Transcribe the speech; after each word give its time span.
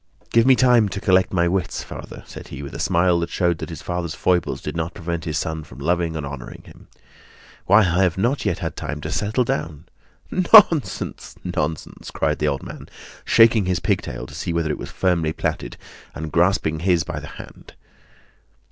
"Give 0.31 0.47
me 0.47 0.55
time 0.55 0.89
to 0.89 0.99
collect 0.99 1.31
my 1.31 1.47
wits, 1.47 1.83
Father," 1.83 2.23
said 2.25 2.47
he, 2.47 2.63
with 2.63 2.73
a 2.73 2.79
smile 2.79 3.19
that 3.19 3.29
showed 3.29 3.59
that 3.59 3.69
his 3.69 3.83
father's 3.83 4.15
foibles 4.15 4.59
did 4.59 4.75
not 4.75 4.95
prevent 4.95 5.25
his 5.25 5.37
son 5.37 5.63
from 5.63 5.77
loving 5.77 6.15
and 6.15 6.25
honoring 6.25 6.63
him. 6.65 6.87
"Why, 7.67 7.81
I 7.81 8.01
have 8.01 8.17
not 8.17 8.43
yet 8.43 8.57
had 8.57 8.75
time 8.75 8.99
to 9.01 9.11
settle 9.11 9.43
down!" 9.43 9.85
"Nonsense, 10.31 11.35
nonsense!" 11.43 12.09
cried 12.09 12.39
the 12.39 12.47
old 12.47 12.63
man, 12.63 12.89
shaking 13.25 13.67
his 13.67 13.79
pigtail 13.79 14.25
to 14.25 14.33
see 14.33 14.51
whether 14.51 14.71
it 14.71 14.79
was 14.79 14.89
firmly 14.89 15.33
plaited, 15.33 15.77
and 16.15 16.31
grasping 16.31 16.79
his 16.79 17.03
by 17.03 17.19
the 17.19 17.27
hand. 17.37 17.75